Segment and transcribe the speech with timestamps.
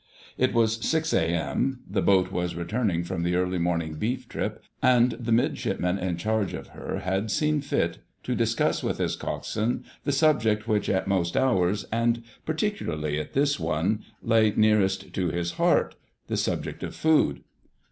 [0.35, 5.11] It was 6 A.M.: the boat was returning from the early morning beef trip, and
[5.11, 10.11] the midshipman in charge of her had seen fit to discuss with his coxswain the
[10.11, 16.37] subject which at most hours, and particularly at this one, lay nearest to his heart—the
[16.37, 17.43] subject of Food.